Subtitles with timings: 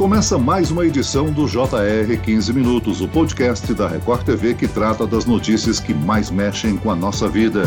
[0.00, 5.06] Começa mais uma edição do JR 15 Minutos, o podcast da Record TV que trata
[5.06, 7.64] das notícias que mais mexem com a nossa vida.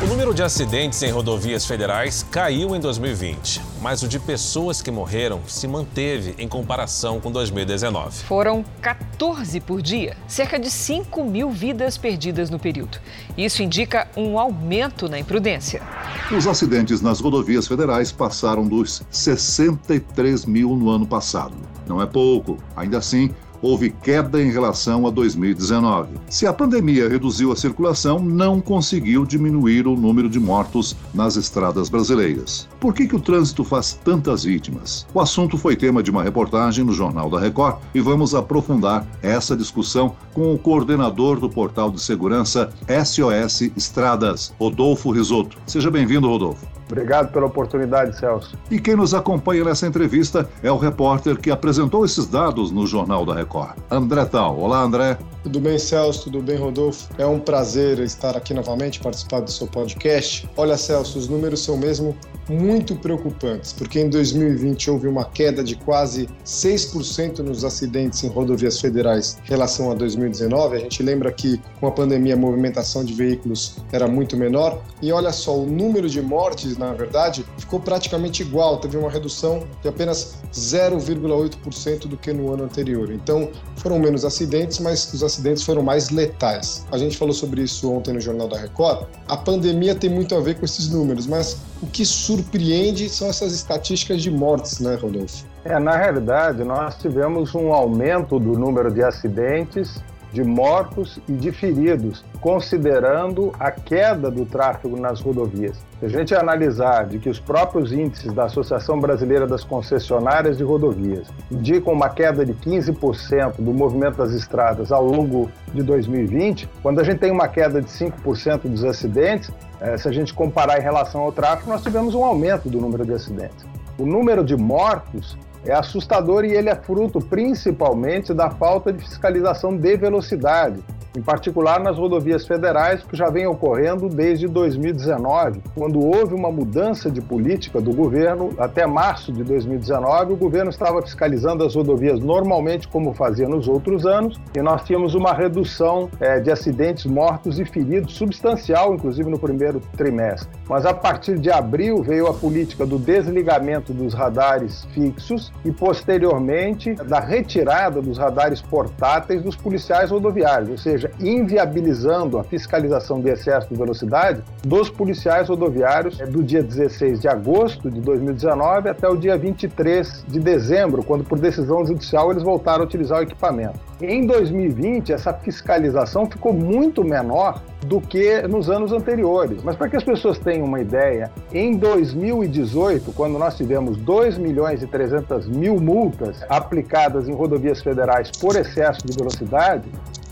[0.00, 4.92] O número de acidentes em rodovias federais caiu em 2020, mas o de pessoas que
[4.92, 8.22] morreram se manteve em comparação com 2019.
[8.22, 12.98] Foram 14 por dia, cerca de 5 mil vidas perdidas no período.
[13.36, 15.82] Isso indica um aumento na imprudência.
[16.30, 21.63] Os acidentes nas rodovias federais passaram dos 63 mil no ano passado.
[21.88, 22.58] Não é pouco.
[22.76, 23.30] Ainda assim,
[23.64, 26.18] houve queda em relação a 2019.
[26.28, 31.88] Se a pandemia reduziu a circulação, não conseguiu diminuir o número de mortos nas estradas
[31.88, 32.68] brasileiras.
[32.78, 35.06] Por que, que o trânsito faz tantas vítimas?
[35.14, 39.56] O assunto foi tema de uma reportagem no Jornal da Record e vamos aprofundar essa
[39.56, 45.56] discussão com o coordenador do portal de segurança SOS Estradas, Rodolfo Risotto.
[45.66, 46.66] Seja bem-vindo, Rodolfo.
[46.86, 48.56] Obrigado pela oportunidade, Celso.
[48.70, 53.24] E quem nos acompanha nessa entrevista é o repórter que apresentou esses dados no Jornal
[53.24, 54.58] da Record, André Tal.
[54.58, 55.18] Olá, André.
[55.42, 56.24] Tudo bem, Celso?
[56.24, 57.08] Tudo bem, Rodolfo?
[57.18, 60.48] É um prazer estar aqui novamente, participar do seu podcast.
[60.56, 62.16] Olha, Celso, os números são mesmo
[62.48, 68.80] muito preocupantes, porque em 2020 houve uma queda de quase 6% nos acidentes em rodovias
[68.80, 70.76] federais em relação a 2019.
[70.76, 74.82] A gente lembra que com a pandemia a movimentação de veículos era muito menor.
[75.02, 79.64] E olha só, o número de mortes, na verdade, ficou praticamente igual, teve uma redução
[79.82, 83.10] de apenas 0,8% do que no ano anterior.
[83.10, 86.86] Então, foram menos acidentes, mas os acidentes foram mais letais.
[86.90, 89.06] A gente falou sobre isso ontem no Jornal da Record.
[89.28, 93.52] A pandemia tem muito a ver com esses números, mas o que surpreende são essas
[93.52, 95.44] estatísticas de mortes, né, Rodolfo?
[95.64, 100.02] É, na realidade, nós tivemos um aumento do número de acidentes
[100.34, 105.78] de mortos e de feridos, considerando a queda do tráfego nas rodovias.
[106.00, 110.64] Se a gente analisar de que os próprios índices da Associação Brasileira das Concessionárias de
[110.64, 116.98] Rodovias indicam uma queda de 15% do movimento das estradas ao longo de 2020, quando
[116.98, 120.82] a gente tem uma queda de 5% dos acidentes, eh, se a gente comparar em
[120.82, 123.64] relação ao tráfego, nós tivemos um aumento do número de acidentes.
[123.96, 129.76] O número de mortos é assustador e ele é fruto principalmente da falta de fiscalização
[129.76, 130.82] de velocidade
[131.16, 137.10] em particular nas rodovias federais, que já vem ocorrendo desde 2019, quando houve uma mudança
[137.10, 138.52] de política do governo.
[138.58, 144.06] Até março de 2019, o governo estava fiscalizando as rodovias normalmente, como fazia nos outros
[144.06, 149.38] anos, e nós tínhamos uma redução é, de acidentes mortos e feridos substancial, inclusive no
[149.38, 150.48] primeiro trimestre.
[150.68, 156.94] Mas a partir de abril veio a política do desligamento dos radares fixos e, posteriormente,
[156.94, 163.28] da retirada dos radares portáteis dos policiais rodoviários, ou seja, seja, inviabilizando a fiscalização de
[163.28, 169.16] excesso de velocidade dos policiais rodoviários do dia 16 de agosto de 2019 até o
[169.16, 173.78] dia 23 de dezembro, quando por decisão judicial eles voltaram a utilizar o equipamento.
[174.00, 179.62] Em 2020, essa fiscalização ficou muito menor do que nos anos anteriores.
[179.62, 184.82] Mas para que as pessoas tenham uma ideia, em 2018, quando nós tivemos 2 milhões
[184.82, 189.88] e 300 mil multas aplicadas em rodovias federais por excesso de velocidade,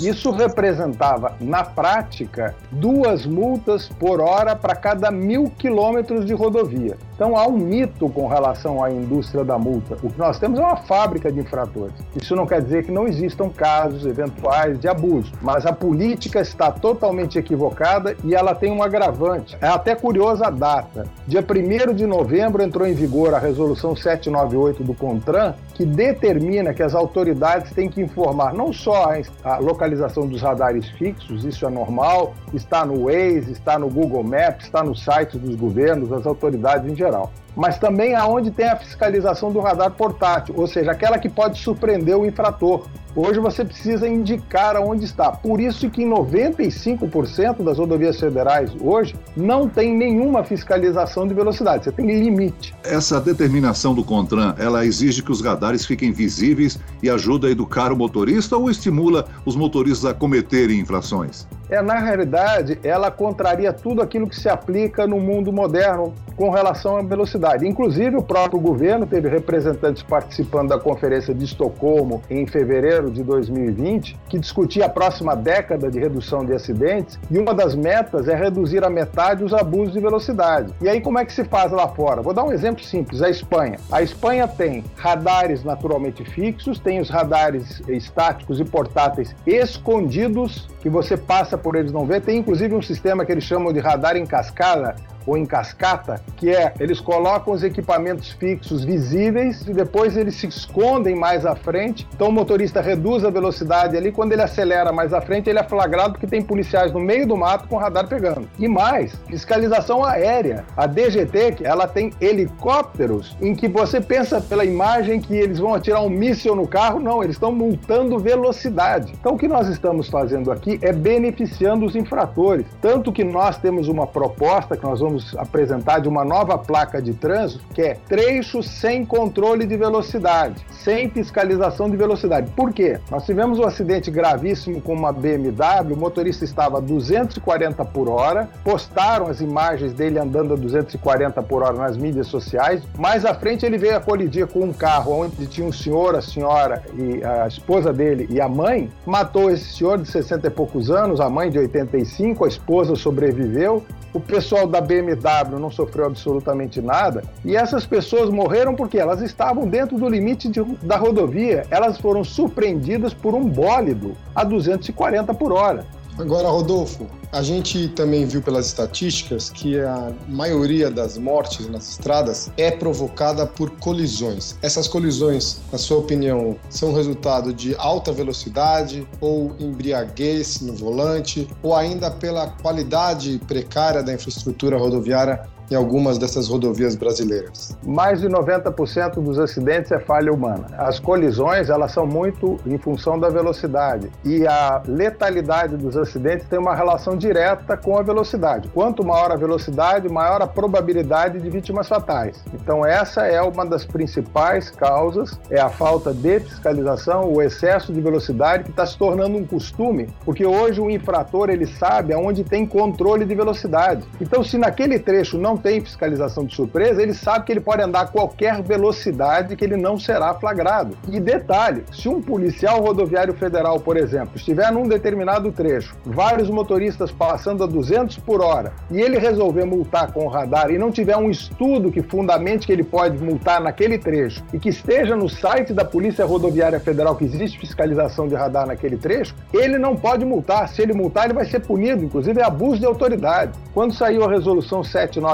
[0.06, 6.96] isso representava, na prática, duas multas por hora para cada mil quilômetros de rodovia.
[7.22, 9.96] Então há um mito com relação à indústria da multa.
[10.02, 11.94] O que nós temos é uma fábrica de infratores.
[12.20, 16.72] Isso não quer dizer que não existam casos eventuais de abuso, mas a política está
[16.72, 19.56] totalmente equivocada e ela tem um agravante.
[19.60, 21.06] É até curiosa a data.
[21.24, 26.82] Dia 1 de novembro entrou em vigor a resolução 798 do CONTRAN, que determina que
[26.82, 29.12] as autoridades têm que informar não só
[29.44, 34.64] a localização dos radares fixos, isso é normal, está no Waze, está no Google Maps,
[34.64, 37.30] está nos sites dos governos, das autoridades em geral geral.
[37.54, 42.16] Mas também aonde tem a fiscalização do radar portátil, ou seja, aquela que pode surpreender
[42.16, 42.86] o infrator.
[43.14, 45.30] Hoje você precisa indicar aonde está.
[45.30, 51.92] Por isso que 95% das rodovias federais hoje não tem nenhuma fiscalização de velocidade, você
[51.92, 52.74] tem limite.
[52.82, 57.92] Essa determinação do CONTRAN, ela exige que os radares fiquem visíveis e ajuda a educar
[57.92, 61.46] o motorista ou estimula os motoristas a cometerem infrações?
[61.68, 66.98] É, na realidade, ela contraria tudo aquilo que se aplica no mundo moderno com relação
[66.98, 67.66] à velocidade.
[67.66, 74.18] Inclusive, o próprio governo teve representantes participando da Conferência de Estocolmo em fevereiro de 2020,
[74.28, 78.84] que discutia a próxima década de redução de acidentes, e uma das metas é reduzir
[78.84, 80.72] a metade os abusos de velocidade.
[80.80, 82.22] E aí, como é que se faz lá fora?
[82.22, 83.78] Vou dar um exemplo simples: a Espanha.
[83.90, 91.16] A Espanha tem radares naturalmente fixos, tem os radares estáticos e portáteis escondidos que você
[91.16, 92.20] passa por eles não vê.
[92.20, 94.96] Tem inclusive um sistema que eles chamam de radar em cascada,
[95.26, 100.46] ou em cascata, que é eles colocam os equipamentos fixos visíveis e depois eles se
[100.46, 102.06] escondem mais à frente.
[102.14, 105.62] Então o motorista reduz a velocidade ali, quando ele acelera mais à frente, ele é
[105.62, 108.48] flagrado porque tem policiais no meio do mato com radar pegando.
[108.58, 110.64] E mais, fiscalização aérea.
[110.76, 116.02] A DGT, ela tem helicópteros em que você pensa pela imagem que eles vão atirar
[116.02, 119.12] um míssil no carro, não, eles estão multando velocidade.
[119.18, 122.66] Então o que nós estamos fazendo aqui é beneficiando os infratores.
[122.80, 127.14] Tanto que nós temos uma proposta que nós vamos apresentar de uma nova placa de
[127.14, 132.50] trânsito, que é trecho sem controle de velocidade, sem fiscalização de velocidade.
[132.52, 132.98] Por quê?
[133.10, 138.48] Nós tivemos um acidente gravíssimo com uma BMW, o motorista estava a 240 por hora,
[138.64, 142.82] postaram as imagens dele andando a 240 por hora nas mídias sociais.
[142.98, 146.22] Mais à frente ele veio a colidir com um carro onde tinha um senhor, a
[146.22, 150.92] senhora e a esposa dele e a mãe, matou esse senhor de 60 e poucos
[150.92, 156.82] anos, a mãe de 85, a esposa sobreviveu o pessoal da BMW não sofreu absolutamente
[156.82, 161.64] nada e essas pessoas morreram porque elas estavam dentro do limite de, da rodovia.
[161.70, 165.86] Elas foram surpreendidas por um bólido a 240 por hora.
[166.18, 172.50] Agora, Rodolfo, a gente também viu pelas estatísticas que a maioria das mortes nas estradas
[172.58, 174.56] é provocada por colisões.
[174.60, 181.74] Essas colisões, na sua opinião, são resultado de alta velocidade ou embriaguez no volante ou
[181.74, 187.76] ainda pela qualidade precária da infraestrutura rodoviária em algumas dessas rodovias brasileiras.
[187.84, 190.66] Mais de 90% dos acidentes é falha humana.
[190.76, 196.58] As colisões, elas são muito em função da velocidade e a letalidade dos acidentes tem
[196.58, 198.68] uma relação direta com a velocidade.
[198.74, 202.42] Quanto maior a velocidade, maior a probabilidade de vítimas fatais.
[202.52, 208.00] Então essa é uma das principais causas, é a falta de fiscalização, o excesso de
[208.00, 212.66] velocidade que está se tornando um costume, porque hoje o infrator ele sabe aonde tem
[212.66, 214.04] controle de velocidade.
[214.20, 218.02] Então se naquele trecho não tem fiscalização de surpresa, ele sabe que ele pode andar
[218.02, 220.96] a qualquer velocidade que ele não será flagrado.
[221.10, 227.10] E detalhe, se um policial rodoviário federal, por exemplo, estiver num determinado trecho, vários motoristas
[227.12, 231.16] passando a 200 por hora, e ele resolver multar com o radar e não tiver
[231.16, 235.72] um estudo que fundamente que ele pode multar naquele trecho e que esteja no site
[235.72, 240.68] da Polícia Rodoviária Federal que existe fiscalização de radar naquele trecho, ele não pode multar.
[240.68, 243.52] Se ele multar, ele vai ser punido, inclusive é abuso de autoridade.
[243.72, 244.82] Quando saiu a resolução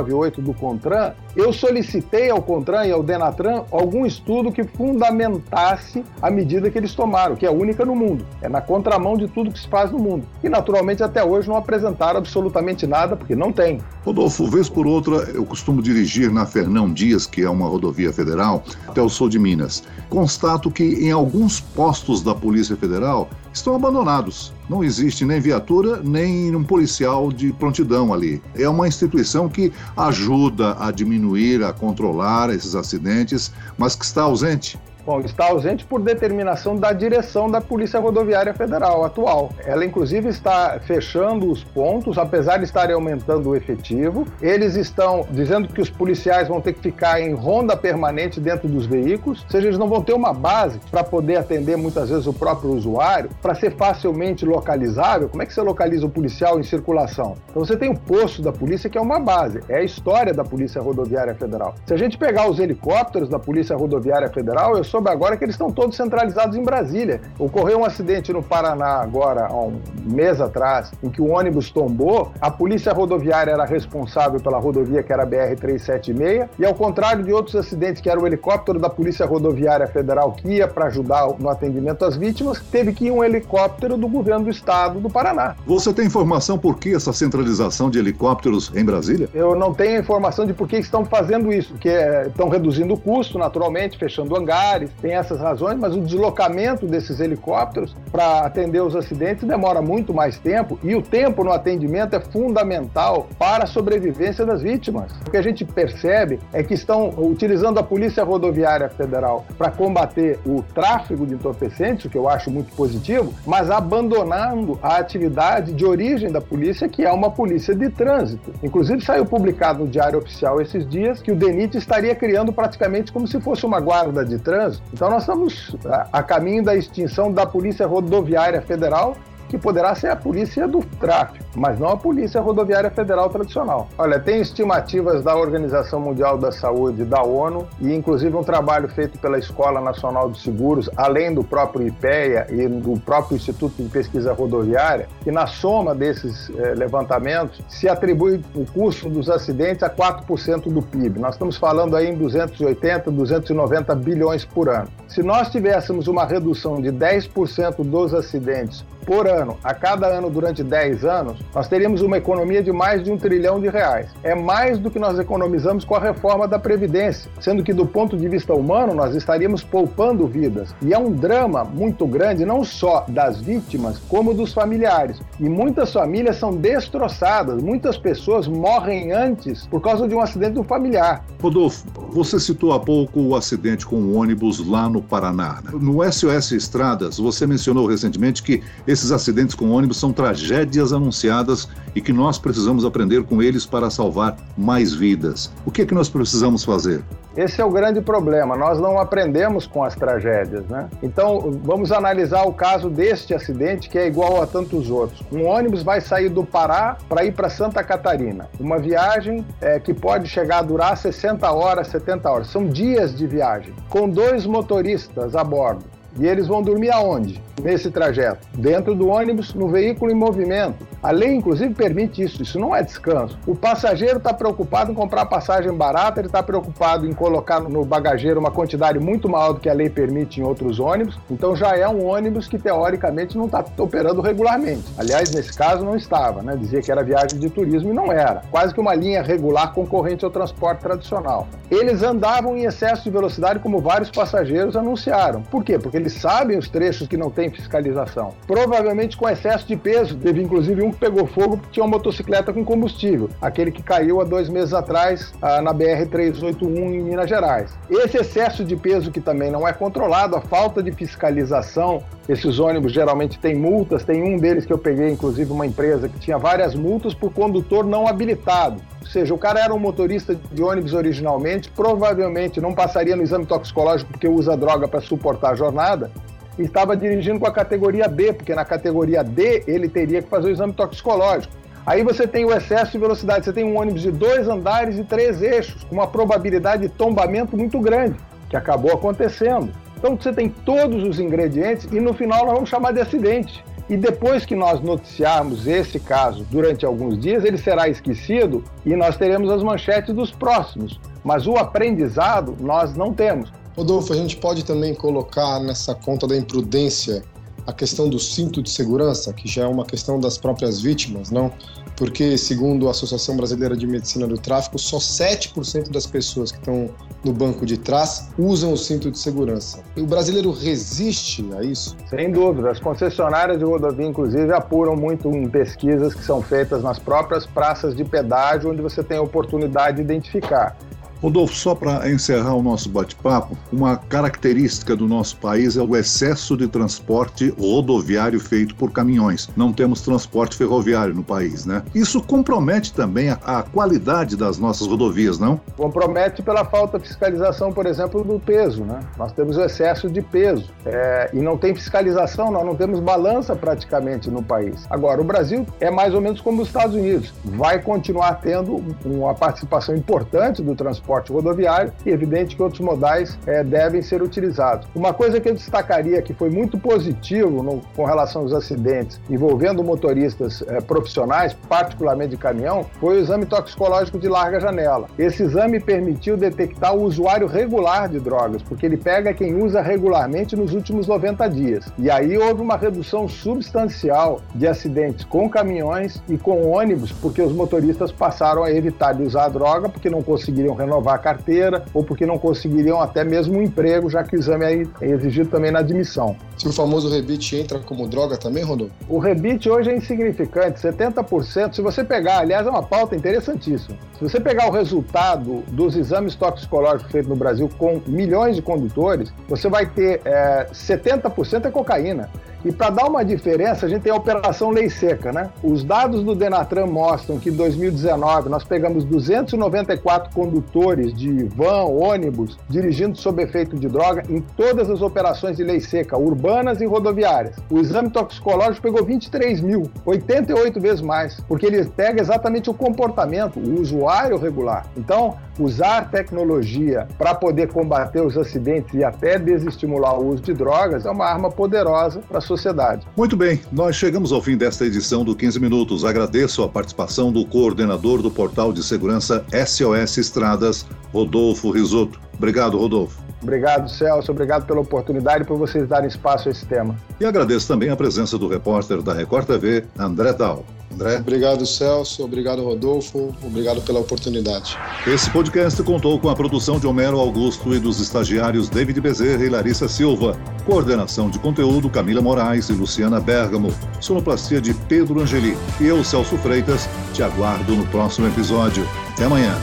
[0.08, 6.30] 798 do CONTRAN, eu solicitei ao CONTRAN e ao DENATRAN algum estudo que fundamentasse a
[6.30, 8.24] medida que eles tomaram, que é única no mundo.
[8.40, 10.24] É na contramão de tudo que se faz no mundo.
[10.42, 13.80] E, naturalmente, até hoje não apresentaram absolutamente nada, porque não tem.
[14.04, 18.62] Rodolfo, vez por outra, eu costumo dirigir na Fernão Dias, que é uma rodovia federal,
[18.86, 19.82] até o sul de Minas.
[20.08, 23.28] Constato que em alguns postos da Polícia Federal
[23.58, 24.52] estão abandonados.
[24.68, 28.42] Não existe nem viatura, nem um policial de prontidão ali.
[28.54, 34.78] É uma instituição que ajuda a diminuir, a controlar esses acidentes, mas que está ausente.
[35.08, 39.48] Bom, está ausente por determinação da direção da Polícia Rodoviária Federal atual.
[39.64, 44.26] Ela, inclusive, está fechando os pontos, apesar de estarem aumentando o efetivo.
[44.38, 48.84] Eles estão dizendo que os policiais vão ter que ficar em ronda permanente dentro dos
[48.84, 52.32] veículos, ou seja, eles não vão ter uma base para poder atender muitas vezes o
[52.34, 55.30] próprio usuário, para ser facilmente localizável.
[55.30, 57.34] Como é que você localiza o policial em circulação?
[57.48, 60.44] Então, você tem o posto da polícia, que é uma base, é a história da
[60.44, 61.76] Polícia Rodoviária Federal.
[61.86, 65.44] Se a gente pegar os helicópteros da Polícia Rodoviária Federal, eu sou soube agora que
[65.44, 67.20] eles estão todos centralizados em Brasília.
[67.38, 72.32] Ocorreu um acidente no Paraná agora, há um mês atrás, em que o ônibus tombou.
[72.40, 77.32] A polícia rodoviária era responsável pela rodovia que era a BR-376 e ao contrário de
[77.32, 81.48] outros acidentes que era o helicóptero da Polícia Rodoviária Federal que ia para ajudar no
[81.48, 85.54] atendimento às vítimas, teve que ir um helicóptero do governo do estado do Paraná.
[85.66, 89.28] Você tem informação por que essa centralização de helicópteros em Brasília?
[89.32, 92.98] Eu não tenho informação de por que estão fazendo isso, que é, estão reduzindo o
[92.98, 98.96] custo, naturalmente, fechando hangares, tem essas razões, mas o deslocamento desses helicópteros para atender os
[98.96, 104.44] acidentes demora muito mais tempo e o tempo no atendimento é fundamental para a sobrevivência
[104.44, 105.12] das vítimas.
[105.26, 110.38] O que a gente percebe é que estão utilizando a Polícia Rodoviária Federal para combater
[110.44, 115.84] o tráfego de entorpecentes, o que eu acho muito positivo, mas abandonando a atividade de
[115.84, 118.52] origem da polícia, que é uma polícia de trânsito.
[118.62, 123.26] Inclusive saiu publicado no Diário Oficial esses dias que o DENIT estaria criando praticamente como
[123.26, 127.46] se fosse uma guarda de trânsito então nós estamos a, a caminho da extinção da
[127.46, 129.16] Polícia Rodoviária Federal
[129.48, 133.88] que poderá ser a polícia do tráfico, mas não a Polícia Rodoviária Federal tradicional.
[133.96, 139.18] Olha, tem estimativas da Organização Mundial da Saúde, da ONU, e inclusive um trabalho feito
[139.18, 144.32] pela Escola Nacional de Seguros, além do próprio IPEA e do próprio Instituto de Pesquisa
[144.32, 150.72] Rodoviária, que na soma desses eh, levantamentos se atribui o custo dos acidentes a 4%
[150.72, 151.18] do PIB.
[151.18, 154.88] Nós estamos falando aí em 280, 290 bilhões por ano.
[155.08, 160.62] Se nós tivéssemos uma redução de 10% dos acidentes por ano, a cada ano durante
[160.62, 164.10] 10 anos, nós teríamos uma economia de mais de um trilhão de reais.
[164.22, 168.18] É mais do que nós economizamos com a reforma da Previdência, sendo que, do ponto
[168.18, 170.74] de vista humano, nós estaríamos poupando vidas.
[170.82, 175.22] E é um drama muito grande, não só das vítimas, como dos familiares.
[175.40, 180.64] E muitas famílias são destroçadas, muitas pessoas morrem antes por causa de um acidente do
[180.64, 181.24] familiar.
[181.40, 185.62] Rodolfo, você citou há pouco o acidente com o ônibus lá no Paraná.
[185.72, 188.62] No SOS Estradas, você mencionou recentemente que
[188.98, 193.90] esses acidentes com ônibus são tragédias anunciadas e que nós precisamos aprender com eles para
[193.90, 195.52] salvar mais vidas.
[195.64, 197.02] O que é que nós precisamos fazer?
[197.36, 198.56] Esse é o grande problema.
[198.56, 200.88] Nós não aprendemos com as tragédias, né?
[201.00, 205.22] Então, vamos analisar o caso deste acidente que é igual a tantos outros.
[205.30, 208.48] Um ônibus vai sair do Pará para ir para Santa Catarina.
[208.58, 212.48] Uma viagem é, que pode chegar a durar 60 horas, 70 horas.
[212.48, 215.97] São dias de viagem, com dois motoristas a bordo.
[216.18, 217.40] E eles vão dormir aonde?
[217.62, 218.46] Nesse trajeto?
[218.54, 220.86] Dentro do ônibus, no veículo em movimento.
[221.02, 222.42] A lei, inclusive, permite isso.
[222.42, 223.38] Isso não é descanso.
[223.46, 228.40] O passageiro está preocupado em comprar passagem barata, ele está preocupado em colocar no bagageiro
[228.40, 231.18] uma quantidade muito maior do que a lei permite em outros ônibus.
[231.30, 234.84] Então já é um ônibus que, teoricamente, não está operando regularmente.
[234.96, 236.42] Aliás, nesse caso, não estava.
[236.42, 236.56] Né?
[236.56, 238.42] Dizia que era viagem de turismo e não era.
[238.50, 241.46] Quase que uma linha regular concorrente ao transporte tradicional.
[241.70, 245.42] Eles andavam em excesso de velocidade, como vários passageiros anunciaram.
[245.42, 245.78] Por quê?
[245.78, 248.34] Porque eles sabem os trechos que não tem fiscalização.
[248.46, 250.16] Provavelmente com excesso de peso.
[250.16, 253.28] Teve inclusive um que pegou fogo porque tinha uma motocicleta com combustível.
[253.40, 257.76] Aquele que caiu há dois meses atrás ah, na BR-381 em Minas Gerais.
[257.90, 262.02] Esse excesso de peso que também não é controlado, a falta de fiscalização.
[262.28, 264.04] Esses ônibus geralmente têm multas.
[264.04, 267.86] Tem um deles que eu peguei, inclusive, uma empresa que tinha várias multas por condutor
[267.86, 268.82] não habilitado.
[269.00, 273.46] Ou seja, o cara era um motorista de ônibus originalmente, provavelmente não passaria no exame
[273.46, 276.10] toxicológico porque usa droga para suportar a jornada,
[276.58, 280.48] e estava dirigindo com a categoria B, porque na categoria D ele teria que fazer
[280.48, 281.54] o exame toxicológico.
[281.86, 285.04] Aí você tem o excesso de velocidade, você tem um ônibus de dois andares e
[285.04, 288.16] três eixos, com uma probabilidade de tombamento muito grande,
[288.50, 289.72] que acabou acontecendo.
[289.98, 293.64] Então você tem todos os ingredientes e no final nós vamos chamar de acidente.
[293.90, 299.16] E depois que nós noticiarmos esse caso durante alguns dias, ele será esquecido e nós
[299.16, 301.00] teremos as manchetes dos próximos.
[301.24, 303.50] Mas o aprendizado nós não temos.
[303.76, 307.22] Rodolfo, a gente pode também colocar nessa conta da imprudência
[307.68, 311.52] a questão do cinto de segurança, que já é uma questão das próprias vítimas, não?
[311.98, 316.88] Porque, segundo a Associação Brasileira de Medicina do Tráfico, só 7% das pessoas que estão
[317.22, 319.80] no banco de trás usam o cinto de segurança.
[319.94, 321.94] E o brasileiro resiste a isso?
[322.08, 322.70] Sem dúvida.
[322.70, 327.94] As concessionárias de rodovia, inclusive, apuram muito em pesquisas que são feitas nas próprias praças
[327.94, 330.74] de pedágio, onde você tem a oportunidade de identificar.
[331.20, 336.56] Rodolfo, só para encerrar o nosso bate-papo, uma característica do nosso país é o excesso
[336.56, 339.48] de transporte rodoviário feito por caminhões.
[339.56, 341.82] Não temos transporte ferroviário no país, né?
[341.94, 345.60] Isso compromete também a, a qualidade das nossas rodovias, não?
[345.76, 349.00] Compromete pela falta de fiscalização, por exemplo, do peso, né?
[349.16, 353.56] Nós temos o excesso de peso é, e não tem fiscalização, nós não temos balança
[353.56, 354.86] praticamente no país.
[354.88, 359.34] Agora, o Brasil é mais ou menos como os Estados Unidos, vai continuar tendo uma
[359.34, 364.86] participação importante do transporte transporte rodoviário e evidente que outros modais é, devem ser utilizados.
[364.94, 369.82] Uma coisa que eu destacaria que foi muito positivo no, com relação aos acidentes envolvendo
[369.82, 375.08] motoristas é, profissionais, particularmente de caminhão, foi o exame toxicológico de larga janela.
[375.18, 380.54] Esse exame permitiu detectar o usuário regular de drogas, porque ele pega quem usa regularmente
[380.54, 381.86] nos últimos 90 dias.
[381.98, 387.52] E aí houve uma redução substancial de acidentes com caminhões e com ônibus, porque os
[387.52, 391.84] motoristas passaram a evitar de usar a droga porque não conseguiriam renovar renovar a carteira
[391.94, 395.70] ou porque não conseguiriam até mesmo um emprego, já que o exame é exigido também
[395.70, 396.36] na admissão.
[396.56, 398.92] Se o famoso rebite entra como droga também, Rodolfo?
[399.08, 401.74] O rebite hoje é insignificante, 70%.
[401.74, 403.96] Se você pegar, aliás, é uma pauta interessantíssima.
[404.18, 409.32] Se você pegar o resultado dos exames toxicológicos feitos no Brasil com milhões de condutores,
[409.48, 412.28] você vai ter é, 70% é cocaína
[412.64, 415.50] E para dar uma diferença, a gente tem a Operação Lei Seca, né?
[415.62, 422.58] Os dados do Denatran mostram que em 2019 nós pegamos 294 condutores de van, ônibus,
[422.68, 427.56] dirigindo sob efeito de droga em todas as operações de lei seca, urbanas e rodoviárias.
[427.70, 433.60] O exame toxicológico pegou 23 mil, 88 vezes mais, porque ele pega exatamente o comportamento,
[433.60, 434.86] o usuário regular.
[434.96, 441.04] Então, usar tecnologia para poder combater os acidentes e até desestimular o uso de drogas
[441.04, 443.06] é uma arma poderosa para a sociedade.
[443.16, 446.04] Muito bem, nós chegamos ao fim desta edição do 15 Minutos.
[446.04, 452.20] Agradeço a participação do coordenador do portal de segurança SOS Estradas, Rodolfo Risotto.
[452.36, 453.20] Obrigado, Rodolfo.
[453.42, 454.32] Obrigado, Celso.
[454.32, 456.96] Obrigado pela oportunidade e por vocês darem espaço a esse tema.
[457.20, 460.64] E agradeço também a presença do repórter da Record TV, André Dal.
[460.98, 461.18] André.
[461.18, 462.24] Obrigado, Celso.
[462.24, 463.34] Obrigado, Rodolfo.
[463.42, 464.76] Obrigado pela oportunidade.
[465.06, 469.48] Esse podcast contou com a produção de Homero Augusto e dos estagiários David Bezerra e
[469.48, 470.36] Larissa Silva.
[470.66, 473.72] Coordenação de conteúdo Camila Moraes e Luciana Bergamo.
[474.00, 475.56] Sonoplastia de Pedro Angeli.
[475.80, 478.86] E eu, Celso Freitas, te aguardo no próximo episódio.
[479.12, 479.54] Até amanhã.